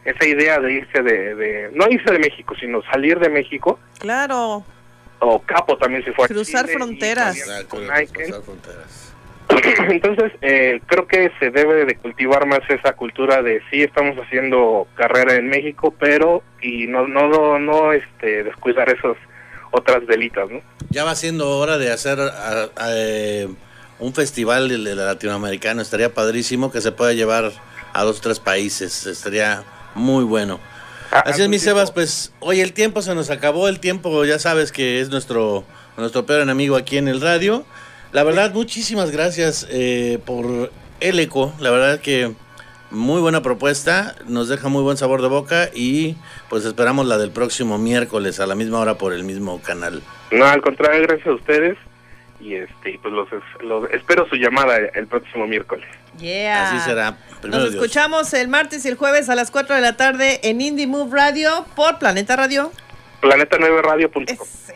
esa 0.05 0.25
idea 0.25 0.59
de 0.59 0.73
irse 0.73 1.01
de, 1.01 1.35
de- 1.35 1.69
no 1.73 1.85
irse 1.89 2.11
de 2.11 2.19
México, 2.19 2.53
sino 2.59 2.81
salir 2.91 3.19
de 3.19 3.29
México, 3.29 3.79
Claro. 3.99 4.63
o 5.19 5.39
Capo 5.41 5.77
también 5.77 6.03
se 6.03 6.11
fue 6.13 6.25
a 6.25 6.27
Cruzar 6.27 6.61
Chile, 6.65 6.73
y 6.73 6.75
fronteras. 6.77 7.35
Nike. 7.71 8.33
fronteras. 8.43 9.13
Entonces, 9.89 10.31
eh, 10.41 10.79
creo 10.87 11.05
que 11.07 11.31
se 11.39 11.51
debe 11.51 11.85
de 11.85 11.95
cultivar 11.95 12.45
más 12.45 12.61
esa 12.69 12.93
cultura 12.93 13.41
de 13.41 13.61
sí 13.69 13.81
estamos 13.83 14.15
haciendo 14.17 14.87
carrera 14.95 15.35
en 15.35 15.49
México, 15.49 15.93
pero 15.99 16.43
y 16.61 16.87
no 16.87 17.07
no 17.07 17.27
no, 17.27 17.59
no, 17.59 17.91
este 17.93 18.43
descuidar 18.43 18.89
esas 18.89 19.17
otras 19.71 20.05
delitas, 20.07 20.49
¿no? 20.49 20.61
Ya 20.89 21.03
va 21.03 21.15
siendo 21.15 21.57
hora 21.57 21.77
de 21.77 21.91
hacer 21.91 22.19
a- 22.19 22.69
a, 22.75 22.87
eh, 22.95 23.47
un 23.99 24.13
festival 24.13 24.69
de- 24.69 24.77
de 24.77 24.95
latinoamericano. 24.95 25.81
Estaría 25.81 26.13
padrísimo 26.13 26.71
que 26.71 26.79
se 26.81 26.91
pueda 26.91 27.13
llevar 27.13 27.51
a 27.93 28.03
dos 28.03 28.21
tres 28.21 28.39
países. 28.39 29.05
Estaría 29.05 29.63
muy 29.95 30.23
bueno. 30.23 30.59
Ah, 31.11 31.23
Así 31.27 31.41
es, 31.41 31.49
mi 31.49 31.59
Sebas, 31.59 31.91
pues, 31.91 32.33
oye, 32.39 32.61
el 32.61 32.73
tiempo 32.73 33.01
se 33.01 33.13
nos 33.13 33.29
acabó, 33.29 33.67
el 33.67 33.79
tiempo 33.79 34.25
ya 34.25 34.39
sabes 34.39 34.71
que 34.71 34.99
es 34.99 35.09
nuestro, 35.09 35.63
nuestro 35.97 36.25
peor 36.25 36.41
enemigo 36.41 36.75
aquí 36.75 36.97
en 36.97 37.07
el 37.07 37.21
radio. 37.21 37.65
La 38.11 38.23
verdad, 38.23 38.53
muchísimas 38.53 39.11
gracias 39.11 39.67
eh, 39.69 40.19
por 40.25 40.71
el 40.99 41.19
eco, 41.19 41.53
la 41.59 41.71
verdad 41.71 41.99
que 41.99 42.33
muy 42.89 43.21
buena 43.21 43.41
propuesta, 43.41 44.15
nos 44.27 44.49
deja 44.49 44.69
muy 44.69 44.83
buen 44.83 44.97
sabor 44.97 45.21
de 45.21 45.27
boca 45.27 45.69
y 45.73 46.15
pues 46.49 46.63
esperamos 46.65 47.07
la 47.07 47.17
del 47.17 47.31
próximo 47.31 47.77
miércoles 47.77 48.39
a 48.39 48.45
la 48.45 48.55
misma 48.55 48.79
hora 48.79 48.97
por 48.97 49.13
el 49.13 49.23
mismo 49.23 49.61
canal. 49.61 50.01
No, 50.31 50.45
al 50.45 50.61
contrario, 50.61 51.01
gracias 51.03 51.27
a 51.27 51.33
ustedes 51.33 51.77
y 52.43 52.55
este 52.55 52.91
y 52.91 52.97
pues 52.97 53.13
los, 53.13 53.27
los- 53.61 53.89
espero 53.91 54.27
su 54.27 54.35
llamada 54.35 54.77
el 54.77 55.07
próximo 55.07 55.47
miércoles. 55.47 55.87
Yeah. 56.19 56.69
Así 56.69 56.79
será. 56.89 57.17
Primero 57.41 57.63
Nos 57.63 57.71
Dios. 57.71 57.83
escuchamos 57.83 58.33
el 58.33 58.47
martes 58.47 58.85
y 58.85 58.89
el 58.89 58.95
jueves 58.95 59.29
a 59.29 59.35
las 59.35 59.49
4 59.51 59.75
de 59.75 59.81
la 59.81 59.97
tarde 59.97 60.39
en 60.43 60.61
Indie 60.61 60.87
Move 60.87 61.09
Radio 61.15 61.65
por 61.75 61.97
Planeta 61.99 62.35
Radio. 62.35 62.71
Planeta9radio.com. 63.21 64.23
Ese, 64.27 64.75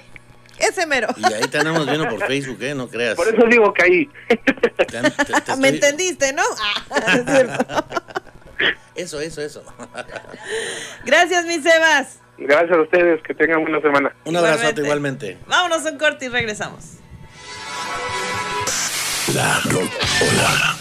ese 0.59 0.85
mero. 0.87 1.07
Y 1.17 1.25
ahí 1.33 1.43
te 1.49 1.59
andamos 1.59 1.85
viendo 1.85 2.07
por 2.09 2.25
Facebook, 2.25 2.57
¿eh? 2.63 2.73
No 2.73 2.87
creas. 2.87 3.15
Por 3.15 3.27
eso 3.27 3.45
digo 3.47 3.73
que 3.73 3.83
ahí. 3.83 4.09
Te- 4.27 4.37
te- 4.85 5.25
te 5.25 5.33
estoy- 5.33 5.57
¿Me 5.59 5.67
entendiste, 5.69 6.33
no? 6.33 6.43
Ah, 6.89 7.15
es 7.17 7.25
cierto. 7.25 7.85
Eso, 8.95 9.19
eso, 9.21 9.41
eso. 9.41 9.63
Gracias, 11.05 11.45
mi 11.45 11.59
Sebas. 11.61 12.19
Gracias 12.39 12.71
a 12.77 12.81
ustedes, 12.81 13.21
que 13.23 13.33
tengan 13.33 13.61
buena 13.61 13.79
semana. 13.81 14.15
Un 14.25 14.35
abrazote 14.35 14.81
igualmente. 14.81 15.37
Vámonos 15.47 15.85
a 15.85 15.91
un 15.91 15.97
corte 15.97 16.25
y 16.25 16.29
regresamos. 16.29 16.97
La 19.33 19.59
Rocola. 19.65 20.77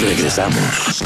Regresamos. 0.00 1.02